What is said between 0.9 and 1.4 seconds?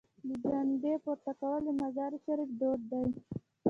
پورته